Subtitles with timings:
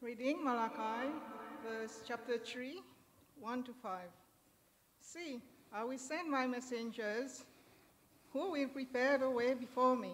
[0.00, 1.10] Reading Malachi,
[1.66, 2.80] verse chapter 3,
[3.40, 3.98] 1 to 5.
[5.00, 5.40] See,
[5.74, 7.42] I will send my messengers
[8.32, 10.12] who will prepare the way before me.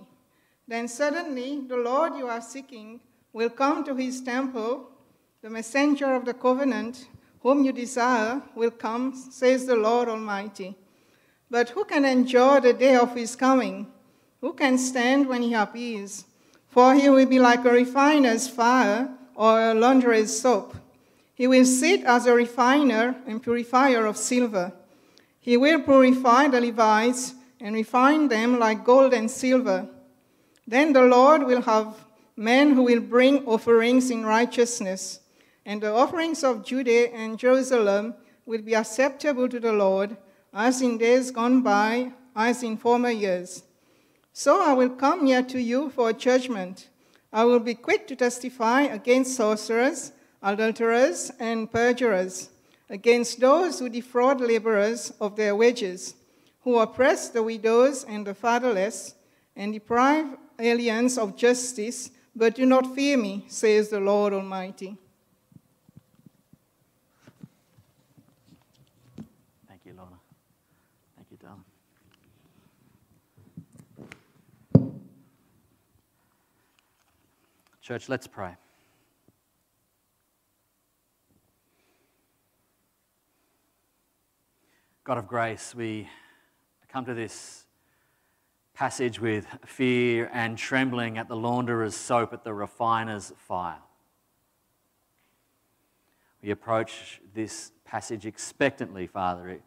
[0.67, 2.99] Then suddenly the Lord you are seeking
[3.35, 4.89] will come to his temple.
[5.43, 7.07] The messenger of the covenant,
[7.41, 10.79] whom you desire, will come, says the Lord Almighty.
[11.51, 13.93] But who can endure the day of his coming?
[14.41, 16.25] Who can stand when he appears?
[16.69, 20.77] For he will be like a refiner's fire or a launderer's soap.
[21.35, 24.73] He will sit as a refiner and purifier of silver.
[25.41, 29.89] He will purify the Levites and refine them like gold and silver.
[30.67, 35.21] Then the Lord will have men who will bring offerings in righteousness,
[35.67, 38.15] and the offerings of Judah and Jerusalem
[38.47, 40.17] will be acceptable to the Lord,
[40.53, 43.63] as in days gone by, as in former years.
[44.33, 46.89] So I will come near to you for judgment.
[47.35, 52.49] I will be quick to testify against sorcerers, adulterers, and perjurers,
[52.89, 56.15] against those who defraud laborers of their wages,
[56.61, 59.17] who oppress the widows and the fatherless,
[59.57, 60.27] and deprive
[60.61, 64.97] aliens of justice, but do not fear me, says the Lord Almighty.
[77.85, 78.57] Church, let's pray.
[85.05, 86.09] God of grace, we
[86.89, 87.67] come to this
[88.73, 93.83] passage with fear and trembling at the launderer's soap, at the refiner's fire.
[96.43, 99.61] We approach this passage expectantly, Father.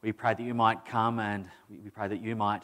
[0.00, 2.62] We pray that you might come and we pray that you might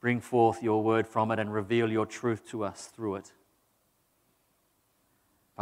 [0.00, 3.32] bring forth your word from it and reveal your truth to us through it.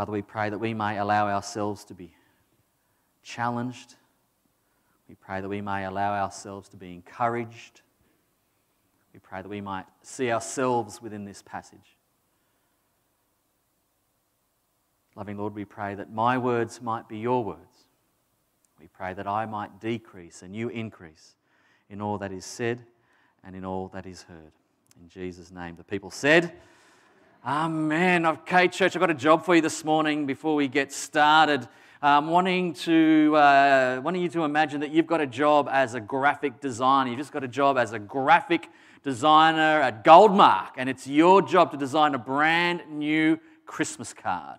[0.01, 2.15] Father, we pray that we may allow ourselves to be
[3.23, 3.97] challenged.
[5.11, 7.83] We pray that we may allow ourselves to be encouraged.
[9.13, 11.99] We pray that we might see ourselves within this passage.
[15.17, 17.85] Loving Lord, we pray that my words might be your words.
[18.81, 21.35] We pray that I might decrease and you increase
[21.91, 22.87] in all that is said
[23.45, 24.53] and in all that is heard.
[24.99, 25.77] In Jesus' name.
[25.77, 26.55] The people said,
[27.43, 28.27] Amen.
[28.27, 31.67] Okay, church, I've got a job for you this morning before we get started.
[32.03, 36.01] Um, wanting, to, uh, wanting you to imagine that you've got a job as a
[36.01, 37.09] graphic designer.
[37.09, 38.69] You've just got a job as a graphic
[39.03, 44.59] designer at Goldmark, and it's your job to design a brand new Christmas card.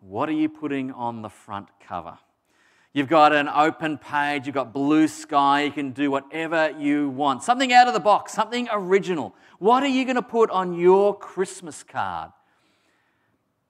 [0.00, 2.18] What are you putting on the front cover?
[2.92, 7.44] You've got an open page, you've got blue sky, you can do whatever you want.
[7.44, 9.32] Something out of the box, something original.
[9.60, 12.32] What are you going to put on your Christmas card?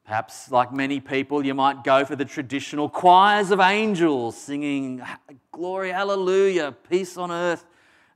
[0.06, 5.02] Perhaps, like many people, you might go for the traditional choirs of angels singing
[5.52, 7.66] Glory, Hallelujah, peace on earth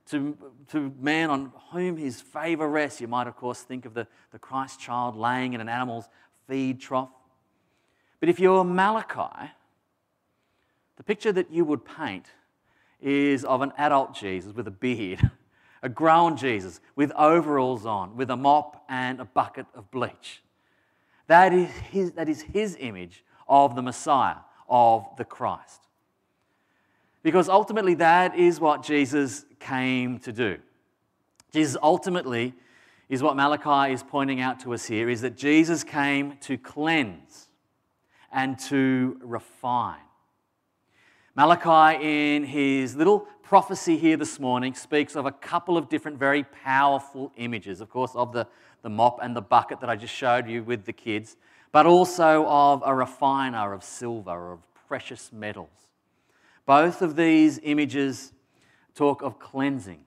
[0.07, 0.35] to,
[0.69, 2.99] to man on whom his favor rests.
[2.99, 6.09] You might, of course, think of the, the Christ child laying in an animal's
[6.47, 7.09] feed trough.
[8.19, 9.51] But if you're Malachi,
[10.97, 12.27] the picture that you would paint
[13.01, 15.29] is of an adult Jesus with a beard,
[15.83, 20.41] a grown Jesus with overalls on, with a mop and a bucket of bleach.
[21.27, 24.37] That is his, that is his image of the Messiah,
[24.69, 25.81] of the Christ.
[27.23, 30.59] Because ultimately, that is what Jesus came to do.
[31.51, 32.53] Jesus ultimately
[33.09, 37.47] is what Malachi is pointing out to us here is that Jesus came to cleanse
[38.31, 39.97] and to refine.
[41.37, 46.45] Malachi, in his little prophecy here this morning, speaks of a couple of different very
[46.45, 47.81] powerful images.
[47.81, 48.47] Of course, of the,
[48.83, 51.35] the mop and the bucket that I just showed you with the kids,
[51.73, 55.67] but also of a refiner of silver, of precious metals.
[56.65, 58.31] Both of these images
[58.93, 60.05] talk of cleansing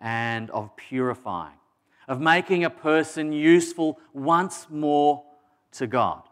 [0.00, 1.58] and of purifying,
[2.08, 5.22] of making a person useful once more
[5.74, 6.22] to God.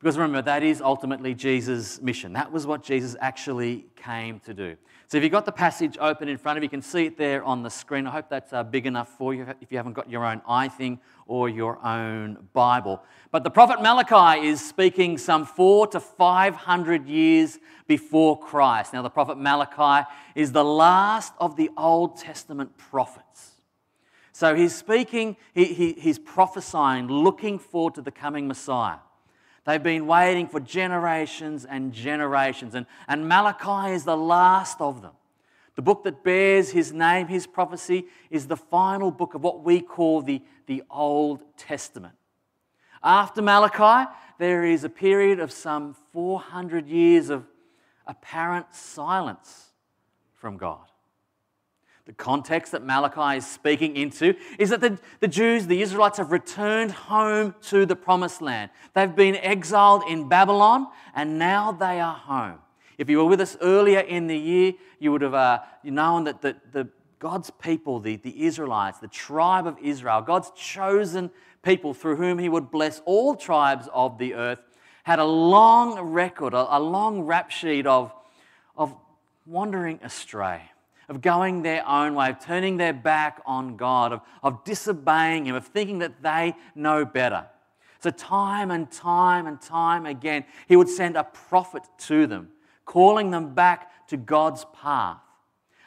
[0.00, 2.32] Because remember, that is ultimately Jesus' mission.
[2.32, 4.76] That was what Jesus actually came to do.
[5.08, 7.18] So if you've got the passage open in front of you, you can see it
[7.18, 8.06] there on the screen.
[8.06, 10.68] I hope that's uh, big enough for you if you haven't got your own eye
[10.68, 13.02] thing or your own Bible.
[13.30, 18.94] But the prophet Malachi is speaking some four to five hundred years before Christ.
[18.94, 23.60] Now, the prophet Malachi is the last of the Old Testament prophets.
[24.32, 28.98] So he's speaking, he, he, he's prophesying, looking forward to the coming Messiah.
[29.70, 35.12] They've been waiting for generations and generations, and, and Malachi is the last of them.
[35.76, 39.80] The book that bears his name, his prophecy, is the final book of what we
[39.80, 42.14] call the, the Old Testament.
[43.00, 47.46] After Malachi, there is a period of some 400 years of
[48.08, 49.66] apparent silence
[50.34, 50.89] from God.
[52.10, 56.32] The context that Malachi is speaking into is that the, the Jews, the Israelites, have
[56.32, 58.72] returned home to the promised land.
[58.94, 62.58] They've been exiled in Babylon and now they are home.
[62.98, 66.42] If you were with us earlier in the year, you would have uh, known that
[66.42, 66.88] the, the,
[67.20, 71.30] God's people, the, the Israelites, the tribe of Israel, God's chosen
[71.62, 74.58] people through whom He would bless all tribes of the earth,
[75.04, 78.12] had a long record, a, a long rap sheet of,
[78.76, 78.96] of
[79.46, 80.62] wandering astray,
[81.10, 85.56] of going their own way, of turning their back on God, of, of disobeying Him,
[85.56, 87.46] of thinking that they know better.
[87.98, 92.50] So, time and time and time again, He would send a prophet to them,
[92.84, 95.18] calling them back to God's path.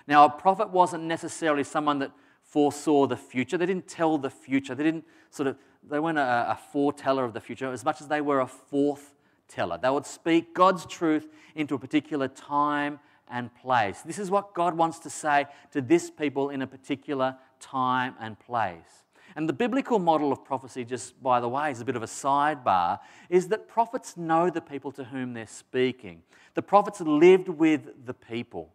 [0.08, 2.12] Now, a prophet wasn't necessarily someone that
[2.42, 3.58] foresaw the future.
[3.58, 4.76] They didn't tell the future.
[4.76, 5.56] They didn't sort of,
[5.90, 9.14] they weren't a, a foreteller of the future as much as they were a forth
[9.48, 9.80] teller.
[9.81, 13.00] They would speak God's truth into a particular time
[13.30, 14.02] and place.
[14.02, 18.40] This is what God wants to say to this people in a particular time and
[18.40, 19.04] place.
[19.36, 22.08] And the biblical model of prophecy, just by the way, is a bit of a
[22.08, 23.00] sidebar,
[23.30, 26.22] is that prophets know the people to whom they're speaking.
[26.54, 28.72] The prophets lived with the people.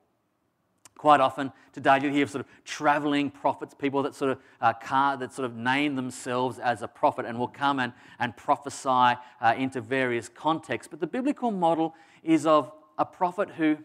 [0.97, 4.73] Quite often today you hear of sort of traveling prophets, people that sort of uh,
[4.73, 9.17] car, that sort of name themselves as a prophet and will come and, and prophesy
[9.41, 10.91] uh, into various contexts.
[10.91, 11.94] But the biblical model
[12.25, 13.79] is of a prophet who,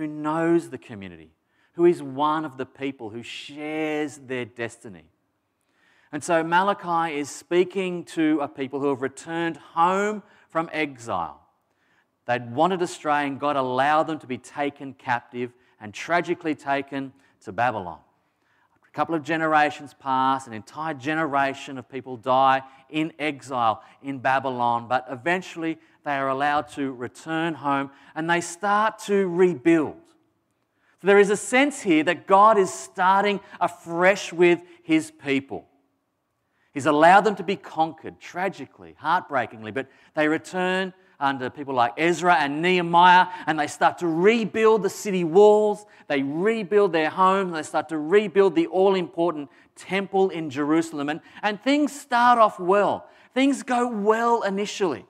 [0.00, 1.30] who knows the community,
[1.74, 5.04] who is one of the people, who shares their destiny.
[6.10, 11.42] And so Malachi is speaking to a people who have returned home from exile.
[12.26, 17.12] They'd wandered astray, and God allowed them to be taken captive and tragically taken
[17.44, 17.98] to Babylon.
[18.82, 24.88] A couple of generations pass, an entire generation of people die in exile in Babylon,
[24.88, 29.96] but eventually they are allowed to return home and they start to rebuild.
[31.00, 35.66] So there is a sense here that God is starting afresh with his people.
[36.72, 42.34] He's allowed them to be conquered tragically, heartbreakingly, but they return under people like Ezra
[42.36, 47.62] and Nehemiah, and they start to rebuild the city walls, they rebuild their homes, they
[47.62, 53.06] start to rebuild the all important temple in Jerusalem, and, and things start off well.
[53.34, 55.04] Things go well initially.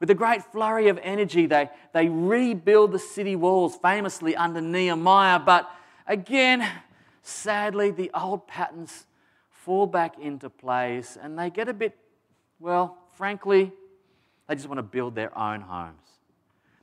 [0.00, 5.38] With a great flurry of energy, they, they rebuild the city walls, famously under Nehemiah,
[5.38, 5.70] but
[6.06, 6.68] again,
[7.22, 9.06] sadly, the old patterns
[9.48, 11.96] fall back into place and they get a bit,
[12.60, 13.72] well, frankly,
[14.46, 16.06] they just want to build their own homes.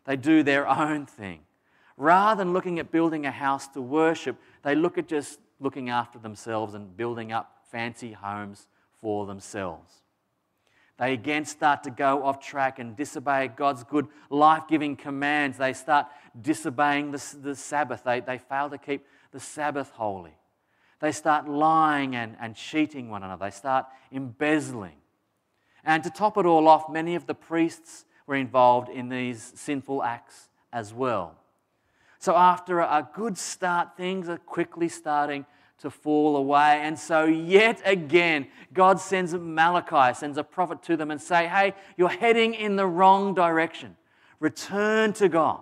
[0.05, 1.41] They do their own thing.
[1.95, 6.19] Rather than looking at building a house to worship, they look at just looking after
[6.19, 8.67] themselves and building up fancy homes
[8.99, 10.02] for themselves.
[10.97, 15.57] They again start to go off track and disobey God's good life giving commands.
[15.57, 16.07] They start
[16.39, 18.03] disobeying the, the Sabbath.
[18.03, 20.37] They, they fail to keep the Sabbath holy.
[20.99, 23.45] They start lying and, and cheating one another.
[23.45, 24.95] They start embezzling.
[25.83, 30.03] And to top it all off, many of the priests were involved in these sinful
[30.03, 31.35] acts as well.
[32.19, 35.45] So, after a good start, things are quickly starting
[35.79, 36.79] to fall away.
[36.81, 41.73] And so, yet again, God sends Malachi, sends a prophet to them and say, Hey,
[41.97, 43.95] you're heading in the wrong direction.
[44.39, 45.61] Return to God.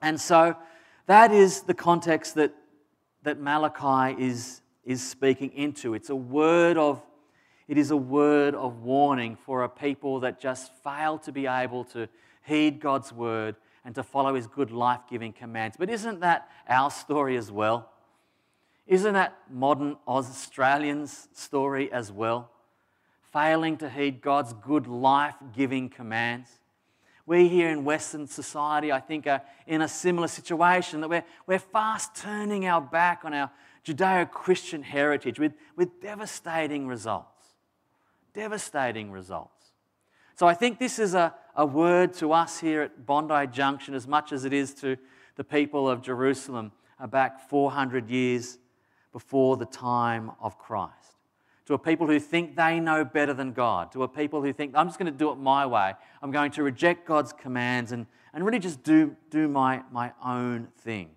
[0.00, 0.56] And so,
[1.06, 2.54] that is the context that,
[3.22, 5.94] that Malachi is, is speaking into.
[5.94, 7.02] It's a word of
[7.68, 11.84] it is a word of warning for a people that just fail to be able
[11.84, 12.08] to
[12.44, 15.76] heed God's word and to follow his good life giving commands.
[15.78, 17.91] But isn't that our story as well?
[18.86, 22.50] Isn't that modern Australians' story as well?
[23.32, 26.48] Failing to heed God's good life giving commands.
[27.24, 31.58] We here in Western society, I think, are in a similar situation that we're, we're
[31.58, 33.50] fast turning our back on our
[33.84, 37.32] Judeo Christian heritage with, with devastating results
[38.34, 39.72] devastating results.
[40.34, 44.06] So I think this is a, a word to us here at Bondi Junction as
[44.06, 44.96] much as it is to
[45.36, 48.58] the people of Jerusalem uh, back 400 years
[49.12, 51.16] before the time of Christ.
[51.66, 54.72] To a people who think they know better than God, to a people who think,
[54.74, 55.94] I'm just going to do it my way.
[56.20, 60.68] I'm going to reject God's commands and, and really just do, do my, my own
[60.78, 61.10] thing.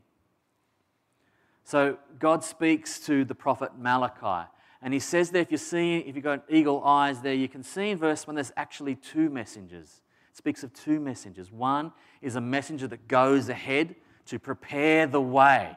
[1.64, 4.48] So God speaks to the prophet Malachi
[4.86, 7.64] and he says there, if you see, if you've got eagle eyes there, you can
[7.64, 10.02] see in verse 1 there's actually two messengers.
[10.30, 11.52] It speaks of two messengers.
[11.52, 13.96] One is a messenger that goes ahead
[14.28, 15.76] to prepare the way.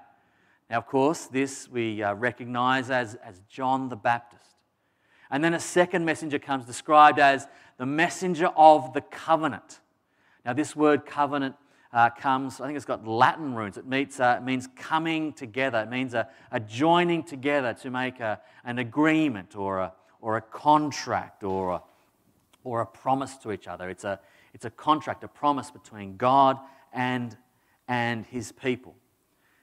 [0.70, 4.44] Now, of course, this we uh, recognize as, as John the Baptist.
[5.30, 7.46] And then a second messenger comes described as
[7.78, 9.80] the messenger of the covenant.
[10.44, 11.54] Now, this word covenant
[11.92, 13.78] uh, comes, I think it's got Latin roots.
[13.78, 18.40] It means, uh, means coming together, it means a, a joining together to make a,
[18.64, 21.82] an agreement or a, or a contract or a,
[22.64, 23.88] or a promise to each other.
[23.88, 24.20] It's a,
[24.52, 26.58] it's a contract, a promise between God
[26.92, 27.36] and,
[27.86, 28.94] and his people.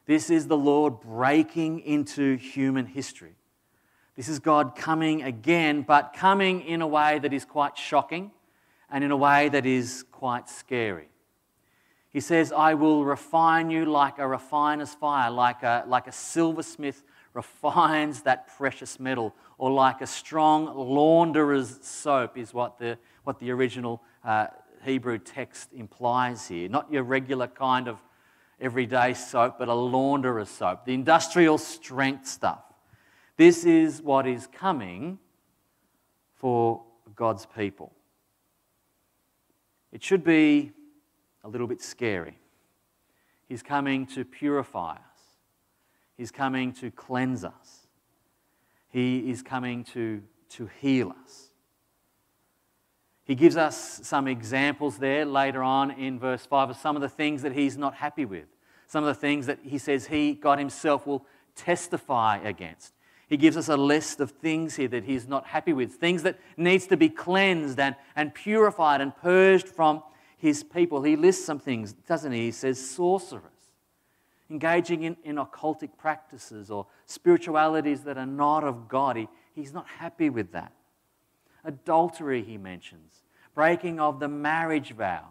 [0.06, 3.36] This is the Lord breaking into human history.
[4.16, 8.32] This is God coming again, but coming in a way that is quite shocking
[8.90, 11.10] and in a way that is quite scary.
[12.12, 17.04] He says, I will refine you like a refiner's fire, like a, like a silversmith
[17.34, 23.52] refines that precious metal, or like a strong launderer's soap, is what the, what the
[23.52, 24.48] original uh,
[24.86, 26.70] Hebrew text implies here.
[26.70, 27.98] Not your regular kind of
[28.60, 32.62] everyday soap, but a launderer's soap, the industrial strength stuff.
[33.38, 35.20] This is what is coming
[36.36, 36.84] for
[37.16, 37.94] God's people.
[39.92, 40.72] It should be
[41.44, 42.38] a little bit scary.
[43.48, 45.00] He's coming to purify us,
[46.18, 47.88] He's coming to cleanse us,
[48.90, 51.50] He is coming to, to heal us.
[53.26, 57.10] He gives us some examples there later on in verse 5 of some of the
[57.10, 58.46] things that he's not happy with,
[58.88, 62.94] some of the things that he says he, God himself, will testify against.
[63.28, 66.40] He gives us a list of things here that he's not happy with, things that
[66.56, 70.04] needs to be cleansed and, and purified and purged from
[70.38, 71.02] his people.
[71.02, 72.46] He lists some things, doesn't he?
[72.46, 73.42] He says sorcerers,
[74.52, 79.18] engaging in, in occultic practices or spiritualities that are not of God.
[79.18, 80.72] He, he's not happy with that.
[81.66, 85.26] Adultery, he mentions, breaking of the marriage vow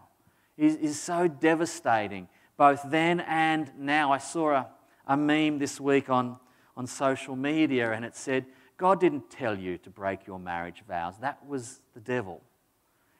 [0.57, 2.27] is, is so devastating,
[2.57, 4.11] both then and now.
[4.11, 4.67] I saw a,
[5.07, 6.37] a meme this week on
[6.77, 8.45] on social media and it said,
[8.77, 11.15] God didn't tell you to break your marriage vows.
[11.21, 12.41] That was the devil.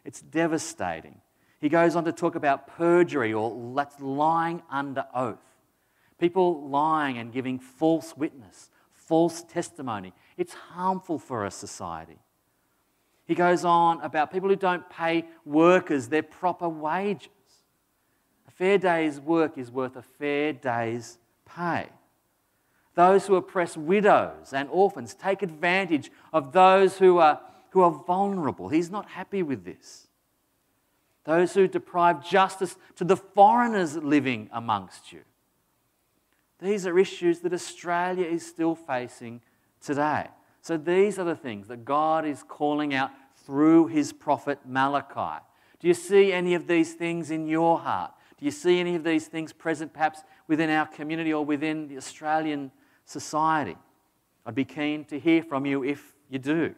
[0.03, 1.21] It's devastating.
[1.61, 5.39] He goes on to talk about perjury or that's lying under oath.
[6.19, 10.13] People lying and giving false witness, false testimony.
[10.37, 12.19] It's harmful for a society.
[13.25, 17.29] He goes on about people who don't pay workers their proper wages.
[18.47, 21.87] A fair day's work is worth a fair day's pay.
[22.93, 27.41] Those who oppress widows and orphans take advantage of those who are,
[27.71, 28.69] who are vulnerable.
[28.69, 30.07] He's not happy with this.
[31.25, 35.21] Those who deprive justice to the foreigners living amongst you.
[36.59, 39.41] These are issues that Australia is still facing
[39.81, 40.27] today.
[40.65, 43.11] So these are the things that God is calling out
[43.45, 45.45] through his prophet Malachi.
[45.79, 48.13] Do you see any of these things in your heart?
[48.39, 51.97] Do you see any of these things present perhaps within our community or within the
[51.97, 52.71] Australian
[53.05, 53.77] society.
[54.43, 56.73] I'd be keen to hear from you if you do.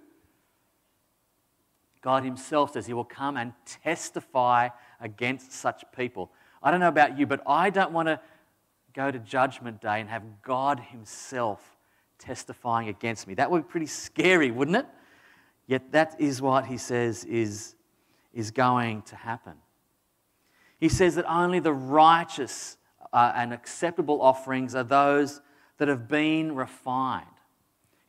[2.02, 4.68] God Himself says He will come and testify
[5.00, 6.34] against such people.
[6.62, 8.20] I don't know about you, but I don't want to
[8.92, 11.77] go to Judgment Day and have God Himself
[12.20, 13.34] testifying against me.
[13.36, 14.86] That would be pretty scary, wouldn't it?
[15.68, 17.76] Yet that is what He says is,
[18.34, 19.54] is going to happen.
[20.80, 22.78] He says that only the righteous
[23.12, 25.42] uh, and acceptable offerings are those
[25.78, 27.26] that have been refined.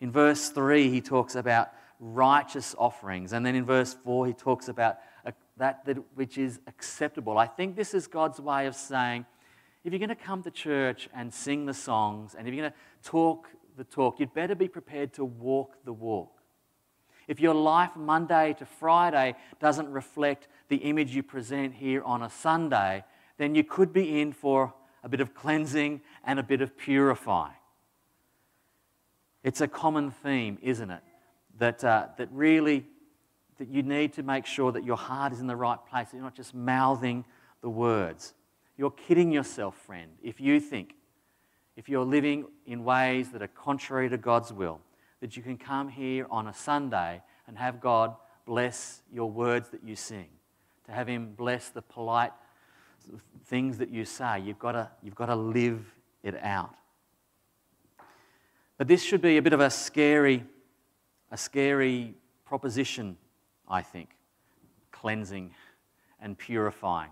[0.00, 3.32] In verse 3, he talks about righteous offerings.
[3.32, 4.98] And then in verse 4, he talks about
[5.56, 7.36] that, that which is acceptable.
[7.36, 9.26] I think this is God's way of saying
[9.84, 12.72] if you're going to come to church and sing the songs, and if you're going
[12.72, 13.48] to talk
[13.78, 16.42] the talk, you'd better be prepared to walk the walk.
[17.26, 22.30] If your life Monday to Friday doesn't reflect the image you present here on a
[22.30, 23.04] Sunday,
[23.38, 27.54] then you could be in for a bit of cleansing and a bit of purifying.
[29.42, 31.02] It's a common theme, isn't it?
[31.58, 32.84] That, uh, that really
[33.58, 36.08] that you need to make sure that your heart is in the right place.
[36.12, 37.24] You're not just mouthing
[37.60, 38.34] the words.
[38.76, 40.94] You're kidding yourself, friend, if you think,
[41.78, 44.80] if you're living in ways that are contrary to God's will,
[45.20, 48.16] that you can come here on a Sunday and have God
[48.46, 50.26] bless your words that you sing,
[50.86, 52.32] to have Him bless the polite
[53.44, 54.40] things that you say.
[54.40, 55.94] You've got to, you've to live
[56.24, 56.74] it out.
[58.76, 60.42] But this should be a bit of a scary,
[61.30, 63.16] a scary proposition,
[63.68, 64.10] I think.
[64.90, 65.54] Cleansing
[66.20, 67.10] and purifying.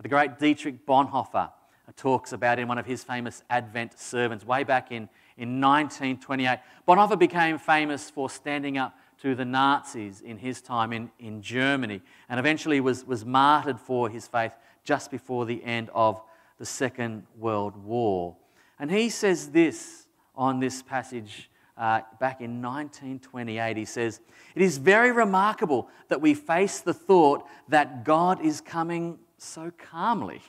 [0.00, 1.50] The great Dietrich Bonhoeffer
[1.94, 6.58] talks about in one of his famous Advent sermons way back in, in 1928.
[6.86, 12.02] Bonhoeffer became famous for standing up to the Nazis in his time in, in Germany
[12.28, 14.52] and eventually was, was martyred for his faith
[14.84, 16.20] just before the end of
[16.58, 18.36] the Second World War.
[18.78, 23.76] And he says this on this passage uh, back in 1928.
[23.76, 24.20] He says,
[24.54, 30.42] It is very remarkable that we face the thought that God is coming so calmly,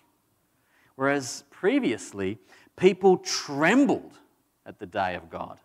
[0.98, 2.40] whereas previously
[2.76, 4.12] people trembled
[4.66, 5.60] at the day of God.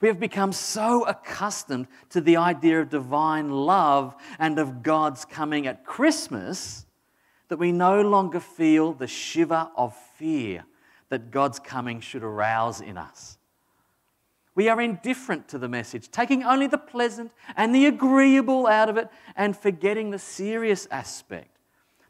[0.00, 5.68] We have become so accustomed to the idea of divine love and of God's coming
[5.68, 6.86] at Christmas
[7.48, 10.64] that we no longer feel the shiver of fear
[11.10, 13.38] that God's coming should arouse in us.
[14.54, 18.96] We are indifferent to the message, taking only the pleasant and the agreeable out of
[18.96, 21.51] it and forgetting the serious aspect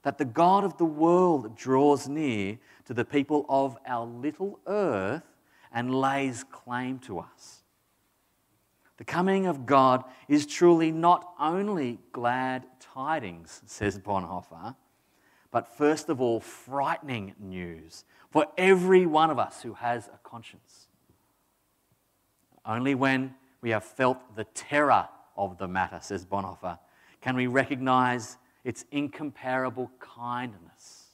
[0.02, 5.22] that the God of the world draws near to the people of our little earth
[5.72, 7.62] and lays claim to us.
[8.98, 14.76] The coming of God is truly not only glad tidings, says Bonhoeffer,
[15.50, 20.88] but first of all, frightening news for every one of us who has a conscience.
[22.64, 26.78] Only when we have felt the terror of the matter, says Bonhoeffer,
[27.20, 31.08] can we recognize its incomparable kindness.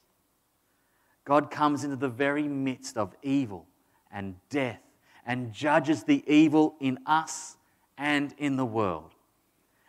[1.24, 3.66] God comes into the very midst of evil
[4.10, 4.80] and death
[5.26, 7.56] and judges the evil in us
[7.98, 9.12] and in the world.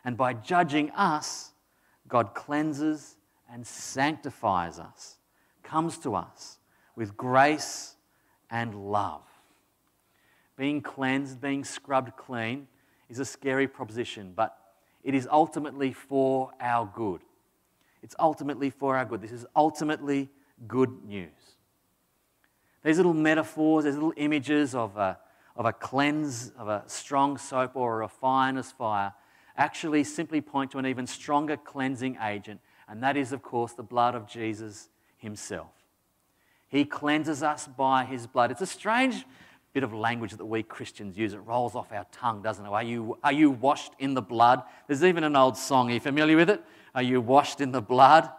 [0.03, 1.51] And by judging us,
[2.07, 3.15] God cleanses
[3.51, 5.17] and sanctifies us,
[5.63, 6.57] comes to us
[6.95, 7.95] with grace
[8.49, 9.21] and love.
[10.57, 12.67] Being cleansed, being scrubbed clean
[13.07, 14.57] is a scary proposition, but
[15.03, 17.21] it is ultimately for our good.
[18.01, 19.22] It's ultimately for our good.
[19.22, 20.29] This is ultimately
[20.68, 21.58] good news.
[22.84, 25.18] These little metaphors, these little images of a,
[25.56, 29.13] of a cleanse, of a strong soap or a refiner's fire,
[29.58, 33.84] actually simply point to an even stronger cleansing agent, and that is, of course, the
[33.84, 35.72] blood of Jesus himself.
[36.70, 38.51] He cleanses us by his blood.
[38.51, 39.25] It's a strange
[39.74, 41.34] bit of language that we Christians use.
[41.34, 42.70] It rolls off our tongue, doesn't it?
[42.70, 44.63] Are you, are you washed in the blood?
[44.88, 45.89] There's even an old song.
[45.89, 46.63] Are you familiar with it?
[46.96, 48.29] Are you washed in the blood?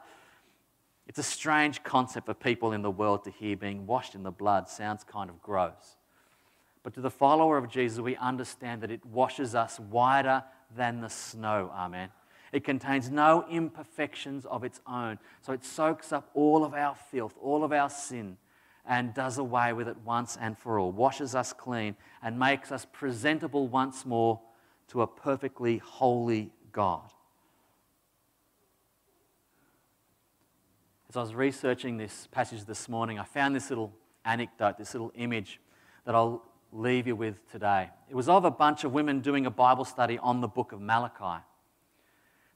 [1.06, 4.30] It's a strange concept for people in the world to hear being washed in the
[4.30, 4.68] blood.
[4.68, 5.96] Sounds kind of gross.
[6.82, 10.44] But to the follower of Jesus, we understand that it washes us whiter
[10.76, 11.70] than the snow.
[11.74, 12.10] Amen.
[12.52, 15.18] It contains no imperfections of its own.
[15.40, 18.36] So it soaks up all of our filth, all of our sin,
[18.86, 22.86] and does away with it once and for all, washes us clean, and makes us
[22.90, 24.40] presentable once more
[24.88, 27.12] to a perfectly holy God.
[31.10, 33.92] As I was researching this passage this morning, I found this little
[34.24, 35.60] anecdote, this little image
[36.06, 36.40] that I'll
[36.72, 37.90] leave you with today.
[38.08, 40.80] It was of a bunch of women doing a Bible study on the book of
[40.80, 41.42] Malachi.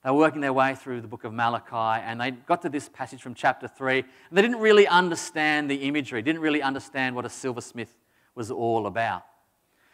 [0.05, 2.89] They were working their way through the book of Malachi and they got to this
[2.89, 7.25] passage from chapter 3 and they didn't really understand the imagery, didn't really understand what
[7.25, 7.93] a silversmith
[8.37, 9.25] was all about.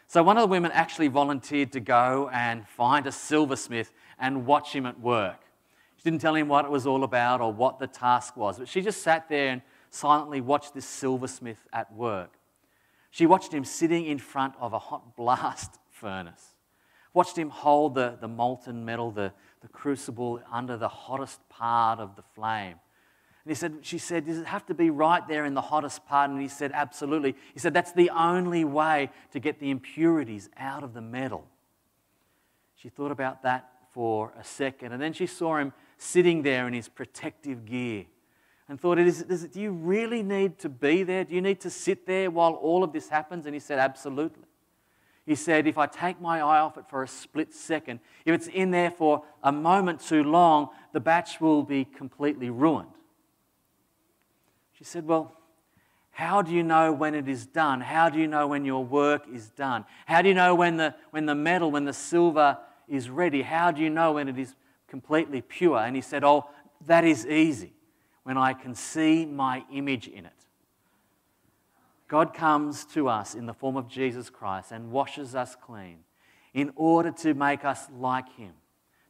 [0.05, 4.71] So one of the women actually volunteered to go and find a silversmith and watch
[4.71, 5.39] him at work.
[6.01, 8.67] She didn't tell him what it was all about or what the task was, but
[8.67, 9.61] she just sat there and
[9.91, 12.39] silently watched this silversmith at work.
[13.11, 16.55] She watched him sitting in front of a hot blast furnace,
[17.13, 22.15] watched him hold the, the molten metal, the, the crucible, under the hottest part of
[22.15, 22.79] the flame.
[23.43, 26.07] And he said, she said, Does it have to be right there in the hottest
[26.07, 26.31] part?
[26.31, 27.35] And he said, Absolutely.
[27.53, 31.45] He said, That's the only way to get the impurities out of the metal.
[32.75, 36.73] She thought about that for a second, and then she saw him sitting there in
[36.73, 38.05] his protective gear
[38.67, 41.23] and thought, is, is, Do you really need to be there?
[41.23, 43.45] Do you need to sit there while all of this happens?
[43.45, 44.43] And he said, Absolutely.
[45.25, 48.47] He said, If I take my eye off it for a split second, if it's
[48.47, 52.89] in there for a moment too long, the batch will be completely ruined.
[54.73, 55.37] She said, Well,
[56.09, 57.79] how do you know when it is done?
[57.79, 59.85] How do you know when your work is done?
[60.07, 63.43] How do you know when the, when the metal, when the silver is ready?
[63.43, 64.55] How do you know when it is
[64.91, 65.79] completely pure.
[65.79, 66.49] And he said, Oh,
[66.85, 67.73] that is easy
[68.23, 70.33] when I can see my image in it.
[72.07, 75.99] God comes to us in the form of Jesus Christ and washes us clean
[76.53, 78.51] in order to make us like Him,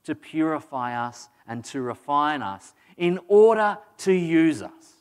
[0.03, 4.93] to purify us and to refine us, in order to use us.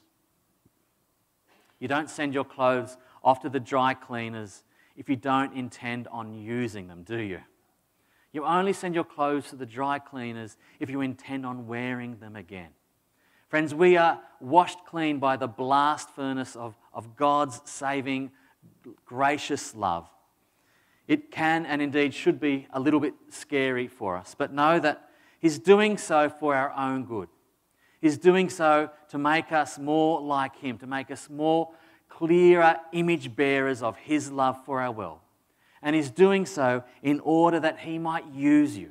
[1.79, 4.65] You don't send your clothes off to the dry cleaners
[4.97, 7.41] if you don't intend on using them, do you?
[8.33, 12.37] You only send your clothes to the dry cleaners if you intend on wearing them
[12.37, 12.69] again.
[13.49, 18.31] Friends, we are washed clean by the blast furnace of, of God's saving,
[19.05, 20.09] gracious love.
[21.09, 25.09] It can and indeed should be a little bit scary for us, but know that
[25.41, 27.29] He's doing so for our own good.
[28.01, 31.71] He's doing so to make us more like Him, to make us more
[32.09, 35.23] clearer image bearers of His love for our well
[35.83, 38.91] And He's doing so in order that He might use you,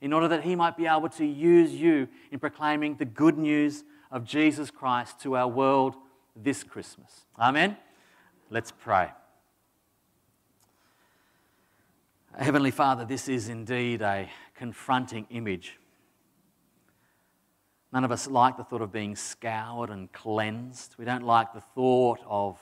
[0.00, 3.84] in order that He might be able to use you in proclaiming the good news
[4.10, 5.94] of Jesus Christ to our world
[6.36, 7.26] this Christmas.
[7.38, 7.76] Amen?
[8.50, 9.10] Let's pray.
[12.38, 15.78] Heavenly Father, this is indeed a confronting image.
[17.92, 20.94] None of us like the thought of being scoured and cleansed.
[20.98, 22.58] We don't like the thought of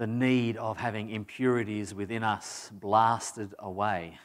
[0.00, 4.18] the need of having impurities within us blasted away.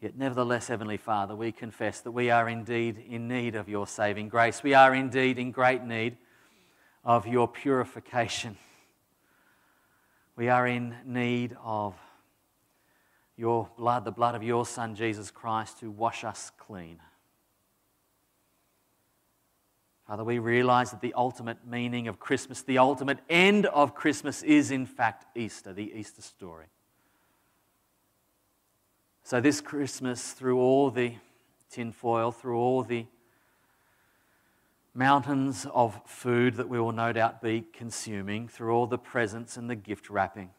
[0.00, 4.28] Yet, nevertheless, Heavenly Father, we confess that we are indeed in need of your saving
[4.28, 4.62] grace.
[4.62, 6.16] We are indeed in great need
[7.04, 8.56] of your purification.
[10.36, 11.96] We are in need of
[13.36, 17.00] your blood, the blood of your Son, Jesus Christ, to wash us clean.
[20.06, 24.70] Father, we realize that the ultimate meaning of Christmas, the ultimate end of Christmas, is
[24.70, 26.66] in fact Easter, the Easter story.
[29.22, 31.14] So, this Christmas, through all the
[31.70, 33.06] tinfoil, through all the
[34.92, 39.70] mountains of food that we will no doubt be consuming, through all the presents and
[39.70, 40.50] the gift wrapping,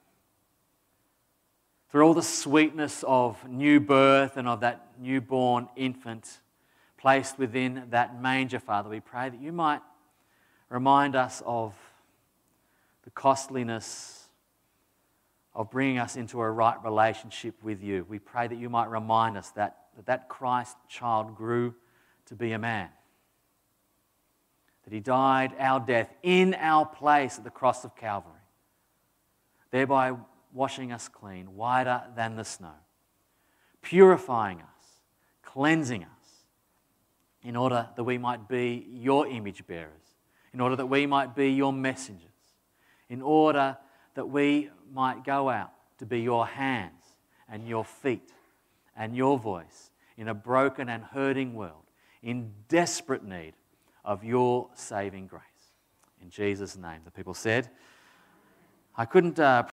[1.90, 6.40] through all the sweetness of new birth and of that newborn infant
[7.06, 9.80] placed within that manger, Father, we pray that you might
[10.70, 11.76] remind us of
[13.04, 14.28] the costliness
[15.54, 18.04] of bringing us into a right relationship with you.
[18.10, 21.76] We pray that you might remind us that that, that Christ child grew
[22.26, 22.90] to be a man
[24.86, 28.34] that he died our death in our place at the cross of Calvary,
[29.70, 30.16] thereby
[30.52, 32.74] washing us clean, whiter than the snow,
[33.84, 35.02] purifying us,
[35.44, 36.10] cleansing us,
[37.46, 40.16] in order that we might be your image bearers,
[40.52, 42.26] in order that we might be your messengers,
[43.08, 43.78] in order
[44.16, 47.04] that we might go out to be your hands
[47.48, 48.32] and your feet
[48.98, 51.84] and your voice in a broken and hurting world,
[52.24, 53.54] in desperate need
[54.04, 55.44] of your saving grace.
[56.22, 57.02] In Jesus' name.
[57.06, 57.70] The people said,
[58.98, 59.40] I couldn't.
[59.40, 59.64] Uh,